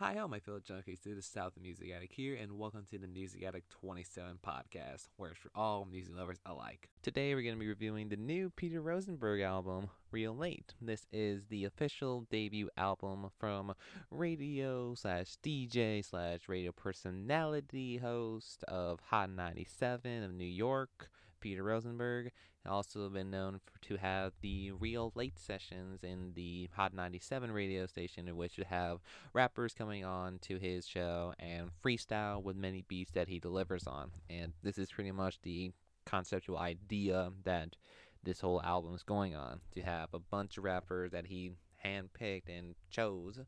Hi, 0.00 0.16
all 0.16 0.28
my 0.28 0.40
fellow 0.40 0.60
junkies. 0.60 1.02
This 1.04 1.18
is 1.18 1.26
South 1.26 1.58
of 1.58 1.62
Music 1.62 1.90
Addict 1.94 2.14
here, 2.14 2.34
and 2.34 2.56
welcome 2.58 2.86
to 2.90 2.96
the 2.96 3.06
Music 3.06 3.42
Addict 3.42 3.68
27 3.82 4.38
podcast, 4.42 5.08
where 5.18 5.32
it's 5.32 5.38
for 5.38 5.50
all 5.54 5.84
music 5.84 6.14
lovers 6.16 6.38
alike. 6.46 6.88
Today, 7.02 7.34
we're 7.34 7.42
going 7.42 7.56
to 7.56 7.60
be 7.60 7.68
reviewing 7.68 8.08
the 8.08 8.16
new 8.16 8.48
Peter 8.48 8.80
Rosenberg 8.80 9.42
album, 9.42 9.90
Real 10.10 10.34
Late. 10.34 10.72
This 10.80 11.06
is 11.12 11.42
the 11.50 11.66
official 11.66 12.26
debut 12.30 12.70
album 12.78 13.28
from 13.38 13.74
radio 14.10 14.94
slash 14.94 15.36
DJ 15.42 16.02
slash 16.02 16.48
radio 16.48 16.72
personality 16.72 17.98
host 17.98 18.64
of 18.68 19.00
Hot 19.10 19.28
97 19.28 20.22
of 20.22 20.32
New 20.32 20.46
York, 20.46 21.10
Peter 21.40 21.62
Rosenberg. 21.62 22.30
Also 22.68 23.08
been 23.08 23.30
known 23.30 23.58
for, 23.64 23.80
to 23.88 23.96
have 23.96 24.34
the 24.42 24.70
real 24.72 25.12
late 25.14 25.38
sessions 25.38 26.04
in 26.04 26.32
the 26.34 26.68
Hot 26.74 26.92
97 26.92 27.50
radio 27.50 27.86
station, 27.86 28.28
in 28.28 28.36
which 28.36 28.58
would 28.58 28.66
have 28.66 28.98
rappers 29.32 29.72
coming 29.72 30.04
on 30.04 30.38
to 30.40 30.58
his 30.58 30.86
show 30.86 31.32
and 31.38 31.70
freestyle 31.82 32.42
with 32.42 32.56
many 32.56 32.84
beats 32.86 33.12
that 33.12 33.28
he 33.28 33.38
delivers 33.38 33.86
on. 33.86 34.10
And 34.28 34.52
this 34.62 34.76
is 34.76 34.92
pretty 34.92 35.12
much 35.12 35.40
the 35.40 35.72
conceptual 36.04 36.58
idea 36.58 37.30
that 37.44 37.76
this 38.22 38.40
whole 38.40 38.60
album 38.62 38.94
is 38.94 39.02
going 39.02 39.34
on 39.34 39.60
to 39.74 39.80
have 39.80 40.10
a 40.12 40.18
bunch 40.18 40.58
of 40.58 40.64
rappers 40.64 41.12
that 41.12 41.26
he 41.26 41.52
handpicked 41.84 42.48
and 42.48 42.74
chose 42.90 43.40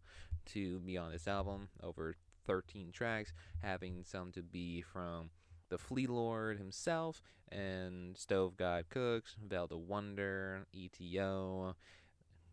to 0.47 0.81
be 0.81 0.97
on 0.97 1.13
this 1.13 1.29
album 1.29 1.69
over 1.83 2.15
13 2.47 2.93
tracks, 2.93 3.33
having 3.61 4.03
some 4.05 4.33
to 4.33 4.43
be 4.43 4.83
from 4.83 5.31
the 5.73 5.79
Flee 5.79 6.07
Lord 6.07 6.59
himself, 6.59 7.23
and 7.51 8.17
Stove 8.17 8.59
God 8.59 8.85
Cooks, 8.91 9.37
Vel 9.49 9.67
the 9.67 9.79
Wonder, 9.79 10.67
ETO, 10.77 11.75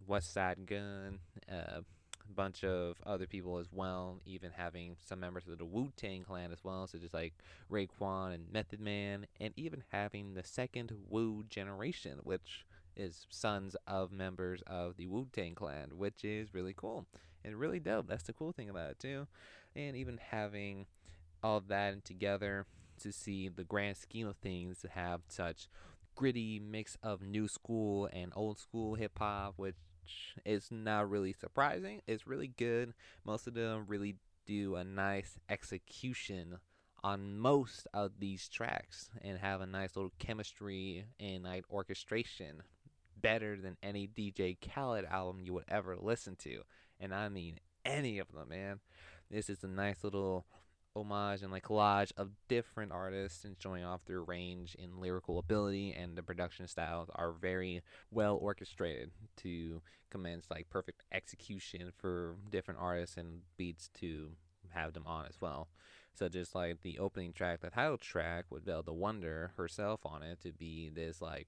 Westside 0.09 0.65
Gunn, 0.65 1.19
uh, 1.51 1.81
a 1.81 2.33
bunch 2.33 2.63
of 2.63 2.95
other 3.05 3.27
people 3.27 3.57
as 3.57 3.67
well, 3.73 4.21
even 4.25 4.51
having 4.55 4.95
some 5.05 5.19
members 5.19 5.49
of 5.49 5.57
the 5.57 5.65
Wu 5.65 5.91
Tang 5.97 6.23
Clan 6.23 6.53
as 6.53 6.63
well, 6.63 6.87
such 6.87 7.03
as 7.03 7.13
like 7.13 7.33
Raekwon 7.69 8.35
and 8.35 8.53
Method 8.53 8.79
Man, 8.79 9.27
and 9.41 9.53
even 9.57 9.83
having 9.89 10.33
the 10.33 10.43
second 10.43 10.93
Wu 11.09 11.43
generation, 11.49 12.19
which 12.23 12.65
is 12.95 13.27
sons 13.29 13.75
of 13.85 14.13
members 14.13 14.63
of 14.65 14.95
the 14.95 15.07
Wu 15.07 15.27
Tang 15.33 15.55
Clan, 15.55 15.89
which 15.97 16.23
is 16.23 16.53
really 16.53 16.73
cool 16.73 17.05
and 17.43 17.57
really 17.57 17.81
dope. 17.81 18.07
That's 18.07 18.23
the 18.23 18.33
cool 18.33 18.53
thing 18.53 18.69
about 18.69 18.91
it 18.91 18.99
too, 18.99 19.27
and 19.75 19.97
even 19.97 20.21
having 20.31 20.85
all 21.43 21.59
that 21.67 22.05
together 22.05 22.65
to 22.99 23.11
see 23.11 23.49
the 23.49 23.63
grand 23.63 23.97
scheme 23.97 24.27
of 24.27 24.37
things 24.37 24.79
to 24.81 24.89
have 24.89 25.21
such 25.27 25.67
gritty 26.15 26.59
mix 26.59 26.97
of 27.01 27.21
new 27.21 27.47
school 27.47 28.09
and 28.11 28.31
old 28.35 28.59
school 28.59 28.95
hip 28.95 29.17
hop, 29.17 29.53
which 29.57 29.75
is 30.45 30.67
not 30.71 31.09
really 31.09 31.33
surprising. 31.33 32.01
It's 32.07 32.27
really 32.27 32.47
good. 32.47 32.93
Most 33.25 33.47
of 33.47 33.53
them 33.53 33.85
really 33.87 34.15
do 34.45 34.75
a 34.75 34.83
nice 34.83 35.37
execution 35.49 36.57
on 37.03 37.37
most 37.37 37.87
of 37.93 38.19
these 38.19 38.49
tracks 38.49 39.09
and 39.21 39.37
have 39.37 39.61
a 39.61 39.65
nice 39.65 39.95
little 39.95 40.11
chemistry 40.19 41.05
and 41.19 41.43
like 41.43 41.63
orchestration 41.71 42.63
better 43.21 43.55
than 43.55 43.77
any 43.81 44.07
DJ 44.07 44.57
Khaled 44.59 45.05
album 45.05 45.41
you 45.41 45.53
would 45.53 45.65
ever 45.67 45.95
listen 45.97 46.35
to. 46.37 46.61
And 46.99 47.13
I 47.13 47.29
mean 47.29 47.59
any 47.85 48.19
of 48.19 48.31
them, 48.33 48.49
man. 48.49 48.79
This 49.31 49.49
is 49.49 49.63
a 49.63 49.67
nice 49.67 50.03
little 50.03 50.45
homage 50.95 51.41
and 51.41 51.51
like 51.51 51.63
collage 51.63 52.11
of 52.17 52.31
different 52.47 52.91
artists 52.91 53.45
and 53.45 53.55
showing 53.59 53.83
off 53.83 54.05
their 54.05 54.21
range 54.21 54.75
in 54.75 54.99
lyrical 54.99 55.39
ability 55.39 55.93
and 55.93 56.17
the 56.17 56.23
production 56.23 56.67
styles 56.67 57.09
are 57.15 57.31
very 57.31 57.81
well 58.11 58.37
orchestrated 58.41 59.11
to 59.37 59.81
commence 60.09 60.45
like 60.49 60.69
perfect 60.69 61.03
execution 61.11 61.91
for 61.97 62.35
different 62.49 62.79
artists 62.79 63.17
and 63.17 63.41
beats 63.57 63.89
to 63.93 64.31
have 64.69 64.93
them 64.93 65.03
on 65.05 65.25
as 65.25 65.39
well. 65.39 65.67
So 66.13 66.27
just 66.27 66.53
like 66.53 66.81
the 66.81 66.99
opening 66.99 67.33
track, 67.33 67.61
the 67.61 67.69
title 67.69 67.97
track 67.97 68.45
with 68.49 68.65
the 68.65 68.83
Wonder 68.87 69.51
herself 69.57 70.01
on 70.05 70.23
it 70.23 70.41
to 70.41 70.51
be 70.51 70.89
this 70.89 71.21
like 71.21 71.47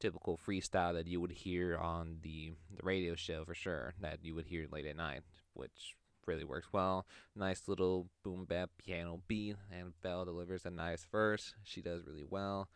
typical 0.00 0.38
freestyle 0.38 0.94
that 0.94 1.06
you 1.06 1.20
would 1.20 1.32
hear 1.32 1.76
on 1.76 2.18
the 2.22 2.52
the 2.74 2.82
radio 2.82 3.14
show 3.14 3.44
for 3.44 3.54
sure 3.54 3.94
that 4.00 4.18
you 4.22 4.34
would 4.34 4.46
hear 4.46 4.66
late 4.70 4.86
at 4.86 4.96
night, 4.96 5.22
which 5.54 5.94
really 6.28 6.44
works 6.44 6.68
well. 6.72 7.06
Nice 7.34 7.62
little 7.66 8.06
boom 8.22 8.44
bap 8.44 8.70
piano 8.78 9.22
beat, 9.26 9.56
and 9.72 9.94
Vel 10.02 10.26
delivers 10.26 10.66
a 10.66 10.70
nice 10.70 11.04
verse. 11.10 11.54
She 11.64 11.80
does 11.80 12.04
really 12.06 12.26
well. 12.28 12.68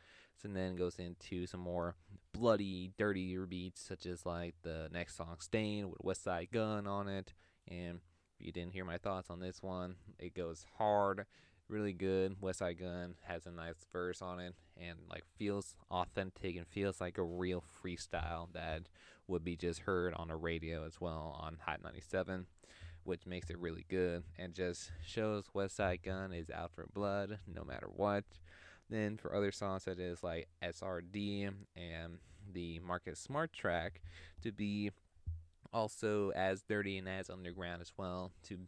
So 0.43 0.49
then 0.49 0.75
goes 0.75 0.99
into 0.99 1.47
some 1.47 1.61
more 1.61 1.95
bloody, 2.33 2.91
dirtier 2.99 3.47
beats, 3.47 3.81
such 3.87 4.07
as 4.07 4.27
like 4.27 4.55
the 4.62 4.89
next 4.91 5.17
song 5.17 5.37
"Stain" 5.39 5.91
with 5.91 6.01
Westside 6.03 6.51
Gunn 6.51 6.87
on 6.87 7.07
it. 7.07 7.35
And 7.69 8.01
if 8.41 8.47
you 8.47 8.51
didn't 8.51 8.73
hear 8.73 8.85
my 8.85 8.99
thoughts 8.99 9.31
on 9.31 9.39
this 9.39 9.62
one, 9.62 9.97
it 10.19 10.35
goes 10.35 10.65
hard, 10.79 11.27
really 11.69 11.93
good. 11.93 12.41
Westside 12.41 12.81
Gunn 12.81 13.15
has 13.29 13.47
a 13.47 13.53
nice 13.53 13.87
verse 13.93 14.23
on 14.23 14.41
it, 14.41 14.55
and 14.77 14.99
like 15.09 15.25
feels 15.37 15.77
authentic 15.91 16.57
and 16.57 16.67
feels 16.67 17.01
like 17.01 17.19
a 17.19 17.23
real 17.23 17.62
freestyle 17.85 18.53
that 18.55 18.89
would 19.29 19.45
be 19.45 19.57
just 19.57 19.81
heard 19.81 20.15
on 20.15 20.29
the 20.29 20.37
radio 20.37 20.85
as 20.85 21.01
well 21.01 21.39
on 21.41 21.59
Hot 21.67 21.83
97 21.83 22.47
which 23.05 23.27
makes 23.27 23.51
it 23.51 23.59
really 23.59 23.85
good 23.89 24.23
and 24.39 24.55
just 24.55 24.91
shows 25.05 25.45
Westside 25.55 26.03
Gunn 26.03 26.33
is 26.33 26.51
out 26.51 26.73
for 26.73 26.87
blood 26.93 27.39
no 27.47 27.65
matter 27.65 27.89
what. 27.95 28.25
Then 28.91 29.17
for 29.17 29.35
other 29.35 29.53
songs 29.53 29.85
such 29.85 29.99
as 29.99 30.23
like 30.23 30.49
SRD 30.63 31.51
and 31.77 32.19
the 32.53 32.81
Marcus 32.81 33.19
Smart 33.19 33.53
track 33.53 34.01
to 34.43 34.53
be 34.53 34.91
also 35.73 36.31
as 36.31 36.62
dirty 36.62 36.99
and 36.99 37.09
as 37.09 37.31
underground 37.31 37.81
as 37.81 37.93
well 37.97 38.33
to 38.45 38.59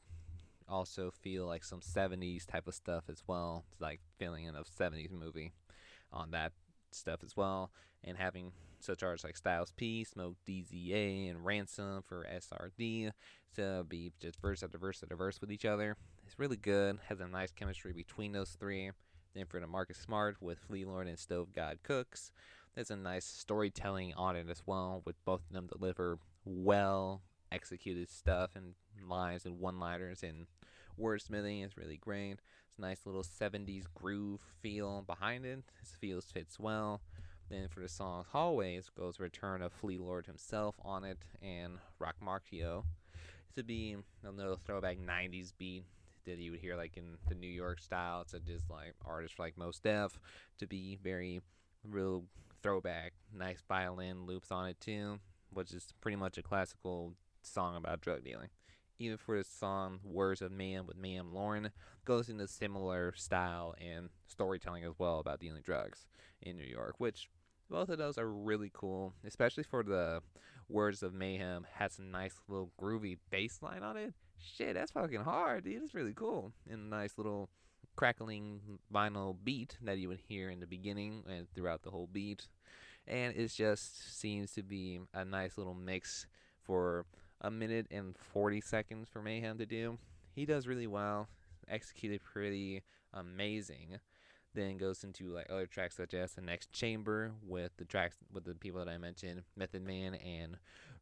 also 0.68 1.10
feel 1.10 1.46
like 1.46 1.62
some 1.62 1.80
70s 1.80 2.46
type 2.46 2.66
of 2.66 2.74
stuff 2.74 3.04
as 3.10 3.22
well 3.26 3.64
it's 3.70 3.82
like 3.82 4.00
feeling 4.18 4.44
in 4.44 4.54
a 4.54 4.62
70s 4.62 5.10
movie 5.10 5.52
on 6.10 6.30
that 6.30 6.52
stuff 6.94 7.20
as 7.24 7.36
well 7.36 7.70
and 8.02 8.16
having 8.16 8.52
such 8.80 9.02
artists 9.02 9.24
like 9.24 9.36
Styles 9.36 9.72
P, 9.72 10.04
Smoke 10.04 10.36
DZA, 10.46 11.30
and 11.30 11.44
Ransom 11.44 12.02
for 12.06 12.26
SRD 12.32 13.10
to 13.56 13.84
be 13.88 14.12
just 14.20 14.40
verse 14.40 14.62
after 14.62 14.78
verse 14.78 15.02
after 15.02 15.16
verse 15.16 15.40
with 15.40 15.50
each 15.50 15.64
other. 15.64 15.96
It's 16.26 16.38
really 16.38 16.56
good, 16.56 16.98
has 17.08 17.20
a 17.20 17.26
nice 17.26 17.52
chemistry 17.52 17.92
between 17.92 18.32
those 18.32 18.50
three. 18.50 18.90
Then 19.34 19.46
for 19.46 19.58
the 19.58 19.66
Marcus 19.66 19.98
Smart 19.98 20.36
with 20.40 20.58
Flee 20.58 20.84
Lord 20.84 21.08
and 21.08 21.18
Stove 21.18 21.52
God 21.52 21.78
Cooks, 21.82 22.30
there's 22.74 22.90
a 22.90 22.96
nice 22.96 23.24
storytelling 23.24 24.14
on 24.14 24.36
it 24.36 24.48
as 24.50 24.62
well, 24.66 25.02
with 25.04 25.16
both 25.24 25.40
of 25.40 25.52
them 25.52 25.66
deliver 25.66 26.18
well 26.44 27.22
executed 27.50 28.10
stuff 28.10 28.50
and 28.54 28.74
lines 29.08 29.44
and 29.46 29.58
one 29.58 29.78
liners 29.78 30.22
and 30.22 30.46
wordsmithing 31.00 31.64
is 31.64 31.76
really 31.76 31.96
great. 31.96 32.36
It's 32.74 32.78
a 32.80 32.88
nice 32.88 33.06
little 33.06 33.22
70s 33.22 33.84
groove 33.94 34.40
feel 34.60 35.02
behind 35.02 35.46
it. 35.46 35.62
This 35.80 35.92
feels 36.00 36.24
fits 36.24 36.58
well. 36.58 37.02
Then 37.48 37.68
for 37.68 37.78
the 37.78 37.88
song 37.88 38.24
Hallways 38.32 38.88
goes 38.88 39.20
Return 39.20 39.62
of 39.62 39.72
Flee 39.72 39.96
Lord 39.96 40.26
himself 40.26 40.74
on 40.84 41.04
it 41.04 41.18
and 41.40 41.78
Rock 42.00 42.16
Marciano. 42.20 42.82
To 43.54 43.62
be 43.62 43.96
another 44.24 44.56
throwback 44.56 44.98
90s 44.98 45.52
beat 45.56 45.84
that 46.24 46.38
you 46.38 46.50
would 46.50 46.58
hear 46.58 46.74
like 46.74 46.96
in 46.96 47.16
the 47.28 47.36
New 47.36 47.46
York 47.46 47.78
style. 47.78 48.22
It's 48.22 48.34
a 48.34 48.40
just 48.40 48.68
like 48.68 48.94
artists 49.04 49.38
like 49.38 49.56
Mos 49.56 49.78
Def 49.78 50.18
to 50.58 50.66
be 50.66 50.98
very 51.00 51.42
real 51.88 52.24
throwback. 52.60 53.12
Nice 53.32 53.62
violin 53.68 54.26
loops 54.26 54.50
on 54.50 54.66
it 54.66 54.80
too, 54.80 55.20
which 55.52 55.72
is 55.72 55.94
pretty 56.00 56.16
much 56.16 56.38
a 56.38 56.42
classical 56.42 57.12
song 57.40 57.76
about 57.76 58.00
drug 58.00 58.24
dealing. 58.24 58.48
Even 58.98 59.16
for 59.16 59.36
the 59.36 59.44
song 59.44 59.98
Words 60.04 60.40
of 60.40 60.52
Mayhem 60.52 60.86
with 60.86 60.96
Mayhem 60.96 61.34
Lauren 61.34 61.70
goes 62.04 62.28
into 62.28 62.46
similar 62.46 63.12
style 63.16 63.74
and 63.78 64.08
storytelling 64.26 64.84
as 64.84 64.92
well 64.98 65.18
about 65.18 65.40
dealing 65.40 65.62
drugs 65.62 66.06
in 66.42 66.56
New 66.56 66.64
York, 66.64 66.94
which 66.98 67.28
both 67.68 67.88
of 67.88 67.98
those 67.98 68.18
are 68.18 68.30
really 68.30 68.70
cool, 68.72 69.12
especially 69.26 69.64
for 69.64 69.82
the 69.82 70.20
Words 70.68 71.02
of 71.02 71.12
Mayhem 71.12 71.66
has 71.74 71.98
a 71.98 72.02
nice 72.02 72.34
little 72.48 72.70
groovy 72.80 73.18
bass 73.30 73.60
line 73.62 73.82
on 73.82 73.96
it. 73.96 74.14
Shit, 74.38 74.74
that's 74.74 74.92
fucking 74.92 75.22
hard, 75.22 75.64
dude. 75.64 75.82
It's 75.82 75.94
really 75.94 76.14
cool. 76.14 76.52
And 76.70 76.92
a 76.92 76.96
nice 76.96 77.18
little 77.18 77.50
crackling 77.96 78.60
vinyl 78.92 79.36
beat 79.42 79.76
that 79.82 79.98
you 79.98 80.08
would 80.08 80.20
hear 80.28 80.50
in 80.50 80.60
the 80.60 80.66
beginning 80.66 81.22
and 81.28 81.46
throughout 81.54 81.82
the 81.82 81.90
whole 81.90 82.08
beat. 82.10 82.48
And 83.06 83.36
it 83.36 83.48
just 83.48 84.18
seems 84.20 84.52
to 84.52 84.62
be 84.62 85.00
a 85.12 85.24
nice 85.24 85.58
little 85.58 85.74
mix 85.74 86.26
for 86.62 87.04
a 87.40 87.50
minute 87.50 87.86
and 87.90 88.16
40 88.16 88.60
seconds 88.60 89.08
for 89.12 89.22
Mayhem 89.22 89.58
to 89.58 89.66
do. 89.66 89.98
He 90.34 90.46
does 90.46 90.66
really 90.66 90.86
well, 90.86 91.28
executed 91.68 92.20
pretty 92.22 92.82
amazing 93.12 93.98
then 94.54 94.76
goes 94.76 95.04
into 95.04 95.28
like 95.30 95.46
other 95.50 95.66
tracks 95.66 95.96
such 95.96 96.14
as 96.14 96.32
the 96.32 96.40
next 96.40 96.72
chamber 96.72 97.32
with 97.46 97.76
the 97.76 97.84
tracks 97.84 98.16
with 98.32 98.44
the 98.44 98.54
people 98.54 98.78
that 98.78 98.90
I 98.90 98.98
mentioned, 98.98 99.42
Method 99.56 99.84
Man 99.84 100.14
and 100.14 100.56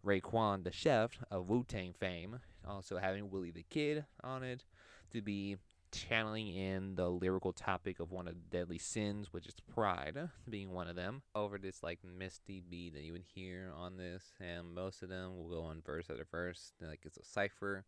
Raekwon 0.05 0.65
the 0.65 0.73
Chef 0.73 1.19
of 1.31 1.49
Wu 1.49 1.65
Tang 1.65 1.93
fame. 1.93 2.41
Also 2.67 2.99
having 2.99 3.31
Willie 3.31 3.51
the 3.51 3.65
Kid 3.65 4.05
on 4.23 4.43
it 4.43 4.65
to 5.11 5.21
be 5.21 5.57
channeling 5.93 6.49
in 6.49 6.95
the 6.97 7.09
lyrical 7.09 7.53
topic 7.53 8.01
of 8.01 8.11
one 8.13 8.27
of 8.29 8.35
the 8.35 8.57
deadly 8.59 8.79
sins, 8.79 9.33
which 9.33 9.47
is 9.47 9.55
pride, 9.75 10.17
being 10.49 10.73
one 10.73 10.89
of 10.89 10.97
them, 10.97 11.23
over 11.35 11.59
this 11.59 11.83
like 11.83 12.01
misty 12.05 12.61
beat 12.69 12.95
that 12.95 13.03
you 13.03 13.13
would 13.13 13.25
hear 13.35 13.73
on 13.77 13.97
this, 13.97 14.33
and 14.41 14.75
most 14.75 15.03
of 15.03 15.09
them 15.09 15.37
will 15.37 15.49
go 15.49 15.63
on 15.63 15.83
verse 15.85 16.07
after 16.11 16.27
verse, 16.31 16.73
like 16.81 17.01
it's 17.05 17.19
a 17.19 17.25
cipher. 17.25 17.85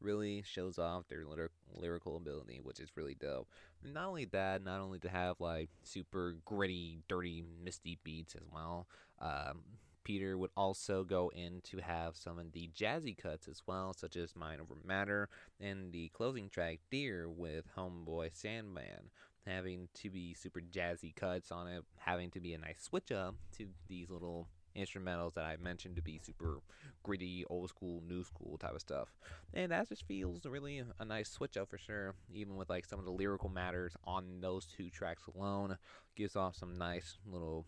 really 0.00 0.42
shows 0.42 0.78
off 0.78 1.08
their 1.08 1.24
lyric- 1.24 1.52
lyrical 1.74 2.16
ability, 2.16 2.60
which 2.62 2.80
is 2.80 2.96
really 2.96 3.14
dope. 3.14 3.48
Not 3.82 4.06
only 4.08 4.26
that, 4.26 4.62
not 4.62 4.80
only 4.80 4.98
to 5.00 5.08
have 5.08 5.40
like 5.40 5.70
super 5.84 6.36
gritty, 6.44 7.00
dirty, 7.08 7.42
misty 7.64 7.98
beats 8.04 8.34
as 8.34 8.42
well. 8.52 8.86
Um, 9.20 9.62
Peter 10.06 10.38
would 10.38 10.52
also 10.56 11.02
go 11.02 11.32
in 11.34 11.60
to 11.64 11.78
have 11.78 12.16
some 12.16 12.38
of 12.38 12.52
the 12.52 12.70
jazzy 12.78 13.18
cuts 13.18 13.48
as 13.48 13.60
well, 13.66 13.92
such 13.92 14.14
as 14.14 14.36
Mind 14.36 14.60
Over 14.60 14.76
Matter 14.86 15.28
and 15.60 15.92
the 15.92 16.10
closing 16.10 16.48
track 16.48 16.78
Dear 16.92 17.28
with 17.28 17.64
Homeboy 17.76 18.30
Sandman, 18.32 19.10
having 19.44 19.88
to 19.94 20.08
be 20.08 20.32
super 20.32 20.60
jazzy 20.60 21.12
cuts 21.12 21.50
on 21.50 21.66
it, 21.66 21.82
having 21.98 22.30
to 22.30 22.40
be 22.40 22.54
a 22.54 22.58
nice 22.58 22.82
switch 22.82 23.10
up 23.10 23.34
to 23.58 23.66
these 23.88 24.08
little 24.08 24.46
instrumentals 24.76 25.34
that 25.34 25.44
I 25.44 25.56
mentioned 25.56 25.96
to 25.96 26.02
be 26.02 26.20
super 26.22 26.60
gritty, 27.02 27.44
old 27.50 27.70
school, 27.70 28.00
new 28.06 28.22
school 28.22 28.58
type 28.58 28.76
of 28.76 28.80
stuff. 28.80 29.08
And 29.54 29.72
that 29.72 29.88
just 29.88 30.06
feels 30.06 30.46
really 30.46 30.84
a 31.00 31.04
nice 31.04 31.30
switch 31.30 31.56
up 31.56 31.68
for 31.68 31.78
sure, 31.78 32.14
even 32.32 32.54
with 32.54 32.70
like 32.70 32.84
some 32.84 33.00
of 33.00 33.06
the 33.06 33.10
lyrical 33.10 33.48
matters 33.48 33.96
on 34.04 34.40
those 34.40 34.66
two 34.66 34.88
tracks 34.88 35.24
alone. 35.34 35.78
Gives 36.14 36.36
off 36.36 36.54
some 36.54 36.78
nice 36.78 37.18
little 37.26 37.66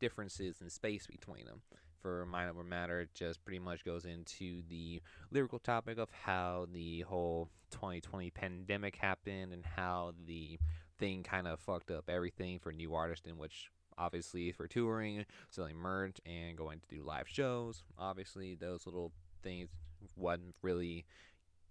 differences 0.00 0.60
in 0.60 0.70
space 0.70 1.06
between 1.06 1.44
them. 1.44 1.62
For 2.00 2.24
Mind 2.24 2.48
Over 2.48 2.64
Matter, 2.64 3.00
it 3.02 3.10
just 3.14 3.44
pretty 3.44 3.58
much 3.58 3.84
goes 3.84 4.06
into 4.06 4.62
the 4.68 5.02
lyrical 5.30 5.58
topic 5.58 5.98
of 5.98 6.08
how 6.10 6.66
the 6.72 7.02
whole 7.02 7.50
2020 7.72 8.30
pandemic 8.30 8.96
happened 8.96 9.52
and 9.52 9.64
how 9.64 10.14
the 10.26 10.58
thing 10.98 11.22
kind 11.22 11.46
of 11.46 11.60
fucked 11.60 11.90
up 11.90 12.08
everything 12.08 12.58
for 12.58 12.72
new 12.72 12.94
artists, 12.94 13.26
in 13.26 13.36
which 13.36 13.70
obviously 13.98 14.50
for 14.50 14.66
touring, 14.66 15.26
selling 15.50 15.76
merch, 15.76 16.16
and 16.24 16.56
going 16.56 16.80
to 16.80 16.88
do 16.88 17.02
live 17.02 17.28
shows. 17.28 17.84
Obviously, 17.98 18.54
those 18.54 18.86
little 18.86 19.12
things 19.42 19.68
wasn't 20.16 20.54
really 20.62 21.04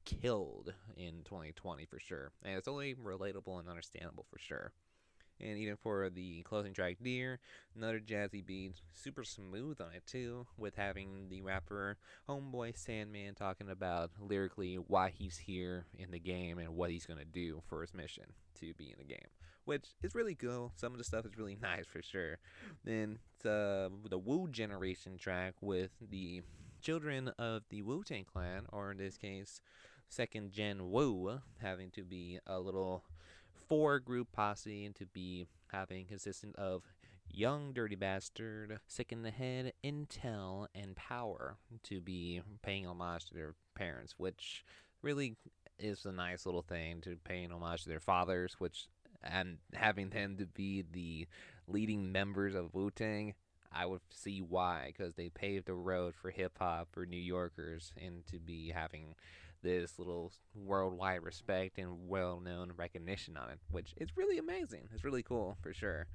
killed 0.06 0.74
in 0.96 1.24
2020 1.26 1.86
for 1.86 2.00
sure. 2.00 2.32
And 2.44 2.56
it's 2.56 2.68
only 2.68 2.96
relatable 2.96 3.60
and 3.60 3.68
understandable 3.68 4.26
for 4.30 4.40
sure. 4.40 4.72
And 5.42 5.58
even 5.58 5.78
for 5.78 6.10
the 6.10 6.42
closing 6.44 6.74
track, 6.74 6.98
Dear, 7.02 7.40
another 7.76 8.00
jazzy 8.00 8.46
beat, 8.46 8.74
super 8.94 9.24
smooth 9.24 9.80
on 9.80 9.94
it 9.96 10.06
too, 10.06 10.48
with 10.58 10.76
having 10.76 11.30
the 11.30 11.42
rapper 11.42 11.98
Homeboy 12.28 12.78
Sandman 12.78 13.36
talking 13.36 13.70
about 13.70 14.12
lyrically 14.20 14.76
why 14.76 15.10
he's 15.10 15.38
here 15.38 15.86
in 15.98 16.12
the 16.12 16.20
game 16.20 16.58
and 16.58 16.76
what 16.76 16.92
he's 16.92 17.06
going 17.06 17.20
to 17.20 17.26
do 17.26 17.62
for 17.68 17.82
his 17.82 17.94
mission 17.94 18.26
to 18.60 18.74
be 18.74 18.92
in 18.92 18.98
the 18.98 19.06
game 19.06 19.30
which 19.70 19.90
is 20.02 20.16
really 20.16 20.34
cool. 20.34 20.72
Some 20.78 20.94
of 20.94 20.98
the 20.98 21.04
stuff 21.04 21.28
is 21.28 21.38
really 21.38 21.56
nice 21.62 21.86
for 21.86 22.02
sure. 22.02 22.40
Then 22.84 23.20
the 23.44 23.92
Wu 24.12 24.48
Generation 24.50 25.20
track 25.20 25.54
with 25.62 25.92
the 26.02 26.42
children 26.82 27.28
of 27.38 27.62
the 27.70 27.84
Wu 27.84 28.04
Tang 28.04 28.26
Clan, 28.26 28.64
or 28.72 28.92
in 28.92 28.98
this 28.98 29.16
case, 29.16 29.62
second 30.08 30.52
gen 30.52 30.90
Wu, 30.90 31.40
having 31.62 31.92
to 31.92 32.04
be 32.04 32.40
a 32.48 32.60
little 32.60 33.04
four 33.70 34.00
group 34.00 34.32
posse 34.34 34.86
and 34.86 34.96
to 34.96 35.06
be 35.06 35.46
having 35.72 36.06
consistent 36.06 36.56
of 36.58 36.82
Young 37.32 37.74
Dirty 37.74 37.96
Bastard, 37.96 38.80
Sick 38.88 39.12
in 39.12 39.22
the 39.22 39.30
Head, 39.30 39.74
Intel, 39.84 40.68
and 40.74 40.96
Power 40.96 41.58
to 41.84 42.02
be 42.02 42.42
paying 42.64 42.88
homage 42.88 43.26
to 43.28 43.36
their 43.36 43.54
parents, 43.76 44.16
which 44.18 44.66
really 45.04 45.36
is 45.78 46.06
a 46.06 46.12
nice 46.12 46.46
little 46.46 46.64
thing 46.64 47.02
to 47.02 47.16
paying 47.24 47.52
homage 47.52 47.84
to 47.84 47.90
their 47.90 48.00
fathers, 48.00 48.56
which 48.58 48.88
and 49.24 49.58
having 49.74 50.10
them 50.10 50.38
to 50.38 50.46
be 50.46 50.84
the 50.92 51.28
leading 51.68 52.12
members 52.12 52.56
of 52.56 52.74
Wu 52.74 52.90
Tang, 52.90 53.34
I 53.72 53.86
would 53.86 54.02
see 54.10 54.42
why 54.42 54.94
because 54.96 55.16
they 55.16 55.30
paved 55.30 55.68
the 55.68 55.74
road 55.74 56.16
for 56.16 56.32
hip 56.32 56.58
hop 56.60 56.88
for 56.92 57.06
New 57.06 57.18
Yorkers 57.18 57.94
and 58.02 58.26
to 58.28 58.40
be 58.40 58.70
having 58.70 59.16
this 59.62 60.00
little 60.00 60.32
worldwide 60.56 61.24
respect 61.24 61.78
and 61.78 62.08
well 62.08 62.40
known 62.40 62.72
recognition 62.76 63.38
on 63.38 63.50
it, 63.50 63.60
which 63.70 63.94
is 63.98 64.16
really 64.16 64.38
amazing. 64.38 64.88
It's 64.94 65.04
really 65.04 65.24
cool 65.24 65.58
for 65.62 65.74
sure. 65.74 66.08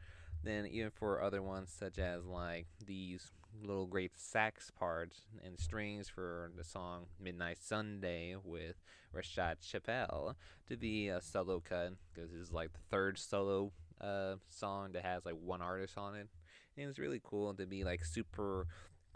Then 0.42 0.66
even 0.66 0.90
for 0.90 1.22
other 1.22 1.42
ones 1.42 1.74
such 1.76 1.98
as 1.98 2.24
like 2.24 2.66
these 2.84 3.30
little 3.62 3.86
great 3.86 4.12
sax 4.16 4.70
parts 4.70 5.20
and 5.44 5.58
strings 5.58 6.08
for 6.08 6.50
the 6.56 6.64
song 6.64 7.06
Midnight 7.20 7.58
Sunday 7.60 8.36
with 8.42 8.76
Rashad 9.14 9.56
Chappelle 9.62 10.34
to 10.68 10.76
be 10.76 11.08
a 11.08 11.20
solo 11.20 11.60
cut 11.60 11.92
because 12.12 12.30
it's 12.32 12.52
like 12.52 12.72
the 12.72 12.80
third 12.90 13.18
solo 13.18 13.72
uh, 14.00 14.34
song 14.50 14.92
that 14.92 15.04
has 15.04 15.24
like 15.24 15.36
one 15.40 15.62
artist 15.62 15.96
on 15.96 16.14
it. 16.14 16.28
And 16.76 16.88
it's 16.88 16.98
really 16.98 17.20
cool 17.22 17.54
to 17.54 17.66
be 17.66 17.84
like 17.84 18.04
super 18.04 18.66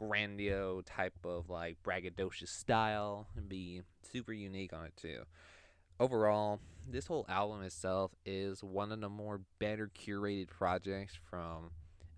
grandio 0.00 0.82
type 0.87 1.14
of 1.25 1.50
like 1.50 1.76
braggadocious 1.82 2.49
style 2.49 3.26
and 3.37 3.49
be 3.49 3.82
super 4.12 4.32
unique 4.32 4.72
on 4.72 4.84
it 4.87 4.96
too. 4.96 5.22
Overall, 6.00 6.60
this 6.88 7.06
whole 7.06 7.26
album 7.28 7.62
itself 7.62 8.12
is 8.25 8.62
one 8.62 8.93
of 8.93 9.00
the 9.00 9.08
more 9.08 9.40
better 9.58 9.90
curated 9.99 10.49
projects 10.49 11.19
from 11.28 11.70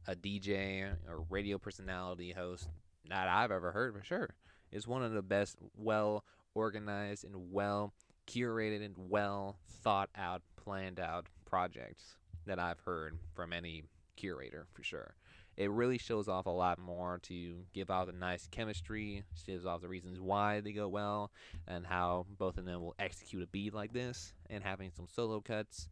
a 0.07 0.15
DJ 0.15 0.95
or 1.09 1.25
radio 1.31 1.57
personality 1.57 2.33
host 2.33 2.69
that 3.09 3.29
I've 3.29 3.51
ever 3.51 3.73
heard 3.73 3.95
for 3.95 4.05
sure. 4.05 4.31
It's 4.71 4.87
one 4.87 5.03
of 5.03 5.13
the 5.13 5.23
best, 5.23 5.57
well 5.77 6.25
organized 6.55 7.25
and 7.25 7.51
well 7.51 7.95
curated 8.27 8.85
and 8.85 8.95
well 8.97 9.57
thought 9.69 10.11
out, 10.15 10.43
planned 10.57 11.01
out 11.01 11.27
projects 11.47 12.17
that 12.47 12.59
I've 12.59 12.81
heard 12.81 13.19
from 13.35 13.53
any 13.53 13.85
curator 14.21 14.67
for 14.73 14.83
sure. 14.83 15.15
It 15.57 15.71
really 15.71 15.99
shows 15.99 16.29
off 16.29 16.47
a 16.47 16.51
lot 16.51 16.79
more 16.79 17.19
to 17.25 17.65
give 17.75 17.91
out 17.91 18.09
a 18.09 18.17
nice 18.17 18.47
chemistry, 18.51 19.25
shows 19.47 19.67
off 19.67 19.83
the 19.83 19.89
reasons 19.89 20.21
why 20.21 20.61
they 20.61 20.73
go 20.73 20.89
well, 20.89 21.33
and 21.67 21.87
how 21.87 22.27
both 22.39 22.57
of 22.57 22.65
them 22.65 22.83
will 22.83 22.95
execute 22.99 23.43
a 23.43 23.47
beat 23.47 23.75
like 23.75 23.93
this. 23.93 24.33
And 24.49 24.63
having 24.63 24.91
some 24.91 25.07
solo 25.09 25.41
cuts 25.41 25.89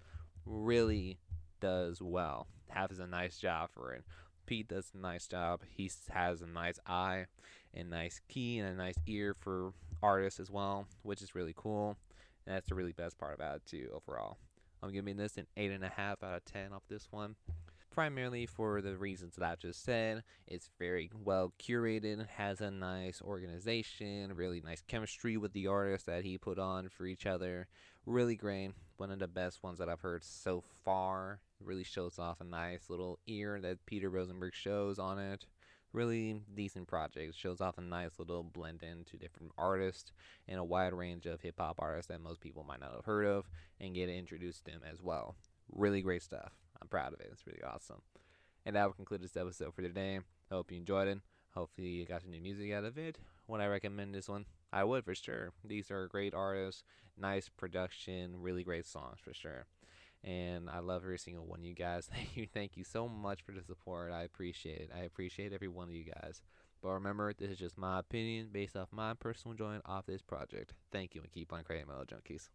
really 0.46 1.19
does 1.60 2.00
well. 2.00 2.46
Half 2.69 2.90
has 2.90 2.98
a 2.98 3.06
nice 3.06 3.38
job 3.38 3.70
for 3.75 3.92
it. 3.92 4.04
Pete 4.46 4.69
does 4.69 4.90
a 4.94 4.98
nice 4.98 5.26
job. 5.26 5.60
He 5.69 5.90
has 6.10 6.40
a 6.40 6.46
nice 6.46 6.78
eye 6.86 7.26
and 7.75 7.90
nice 7.90 8.20
key 8.28 8.58
and 8.58 8.69
a 8.69 8.75
nice 8.75 8.96
ear 9.06 9.34
for 9.38 9.72
artists 10.02 10.40
as 10.40 10.50
well, 10.50 10.86
which 11.02 11.20
is 11.20 11.34
really 11.34 11.54
cool. 11.56 11.96
And 12.46 12.56
that's 12.56 12.69
the 12.69 12.75
really 12.75 12.92
best 12.92 13.19
part 13.19 13.34
about 13.34 13.56
it 13.56 13.66
too 13.66 13.88
overall. 13.94 14.38
I'm 14.82 14.92
giving 14.92 15.16
this 15.16 15.36
an 15.36 15.46
eight 15.56 15.72
and 15.72 15.84
a 15.84 15.88
half 15.88 16.22
out 16.22 16.36
of 16.36 16.44
ten 16.44 16.72
off 16.72 16.82
this 16.88 17.08
one. 17.10 17.34
Primarily 17.98 18.46
for 18.46 18.80
the 18.80 18.96
reasons 18.96 19.34
that 19.34 19.44
I 19.44 19.56
just 19.56 19.82
said. 19.82 20.22
It's 20.46 20.70
very 20.78 21.10
well 21.12 21.52
curated, 21.60 22.28
has 22.28 22.60
a 22.60 22.70
nice 22.70 23.20
organization, 23.20 24.36
really 24.36 24.60
nice 24.64 24.82
chemistry 24.86 25.36
with 25.36 25.52
the 25.52 25.66
artists 25.66 26.06
that 26.06 26.22
he 26.22 26.38
put 26.38 26.60
on 26.60 26.90
for 26.90 27.06
each 27.06 27.26
other. 27.26 27.66
Really 28.06 28.36
great. 28.36 28.70
One 28.98 29.10
of 29.10 29.18
the 29.18 29.26
best 29.26 29.64
ones 29.64 29.80
that 29.80 29.88
I've 29.88 30.02
heard 30.02 30.23
so 30.23 30.62
far. 30.84 31.40
Really 31.58 31.82
shows 31.82 32.20
off 32.20 32.40
a 32.40 32.44
nice 32.44 32.88
little 32.88 33.18
ear 33.26 33.61
that 33.62 33.84
Peter 33.84 34.08
Rosenberg 34.08 34.54
shows 34.54 35.00
on 35.00 35.18
it 35.18 35.46
really 35.92 36.42
decent 36.54 36.87
project. 36.87 37.34
Shows 37.34 37.61
off 37.61 37.78
a 37.78 37.80
nice 37.80 38.20
little 38.20 38.44
blend 38.44 38.84
into 38.84 39.16
different 39.16 39.50
artists 39.58 40.12
and 40.46 40.61
a 40.61 40.64
wide 40.64 40.92
range 40.92 41.26
of 41.26 41.40
hip 41.40 41.56
hop 41.58 41.80
artists 41.80 42.11
that 42.11 42.20
most 42.20 42.40
people 42.40 42.62
might 42.62 42.78
not 42.78 42.94
have 42.94 43.06
heard 43.06 43.26
of 43.26 43.49
and 43.80 43.96
get 43.96 44.08
introduced 44.08 44.66
to 44.66 44.70
them 44.70 44.82
as 44.88 45.02
well. 45.02 45.34
Really 45.73 46.00
great 46.00 46.23
stuff. 46.23 46.52
I'm 46.80 46.88
proud 46.88 47.14
of 47.14 47.20
it. 47.20 47.28
It's 47.32 47.47
really 47.47 47.62
awesome. 47.62 48.02
And 48.66 48.76
that 48.76 48.87
will 48.87 48.92
conclude 48.94 49.23
this 49.23 49.37
episode 49.37 49.75
for 49.75 49.82
today. 49.82 50.18
I 50.50 50.54
hope 50.54 50.70
you 50.70 50.78
enjoyed 50.78 51.08
it. 51.08 51.18
Hopefully 51.54 51.88
you 51.88 52.04
got 52.04 52.23
some 52.23 52.30
new 52.30 52.40
music 52.40 52.73
out 52.73 52.85
of 52.85 52.99
it. 52.99 53.18
Would 53.47 53.61
I 53.61 53.66
recommend 53.66 54.14
this 54.14 54.28
one? 54.28 54.44
I 54.73 54.85
would 54.85 55.04
for 55.04 55.14
sure. 55.14 55.52
These 55.64 55.90
are 55.90 56.06
great 56.08 56.35
artists, 56.35 56.85
nice 57.16 57.49
production, 57.49 58.40
really 58.40 58.62
great 58.62 58.87
songs 58.87 59.18
for 59.23 59.32
sure 59.32 59.66
and 60.25 60.68
I 60.68 60.80
love 60.80 61.02
every 61.04 61.18
single 61.18 61.47
one 61.47 61.61
of 61.61 61.64
you 61.64 61.75
guys. 61.75 62.08
Thank 62.12 62.37
you, 62.37 62.47
thank 62.52 62.76
you 62.76 62.85
so 62.85 63.08
much 63.08 63.42
for 63.42 63.52
the 63.52 63.62
support. 63.62 64.12
I 64.12 64.23
appreciate 64.23 64.80
it. 64.80 64.90
I 64.94 65.00
appreciate 65.04 65.52
every 65.52 65.68
one 65.68 65.88
of 65.88 65.94
you 65.94 66.04
guys. 66.04 66.42
But 66.82 66.90
remember, 66.90 67.32
this 67.32 67.50
is 67.50 67.58
just 67.58 67.78
my 67.78 67.99
opinion 67.99 68.50
based 68.52 68.76
off 68.76 68.88
my 68.92 69.14
personal 69.14 69.52
enjoyment 69.52 69.82
off 69.87 70.06
this 70.06 70.23
project. 70.23 70.75
Thank 70.92 71.14
you, 71.14 71.23
and 71.23 71.30
keep 71.30 71.52
on 71.52 71.64
creating 71.64 71.88
Mellow 71.88 72.04
Junkies. 72.04 72.49